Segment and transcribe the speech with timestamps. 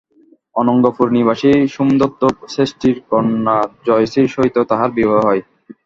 [0.55, 2.21] অনঙ্গপুর নিবাসী সোমদত্ত
[2.47, 3.57] শ্রেষ্ঠীর কন্যা
[3.85, 5.41] জয়শ্রীর সহিত তাহার বিবাহ হয়।